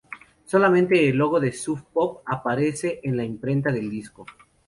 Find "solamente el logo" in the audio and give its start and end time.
0.45-1.39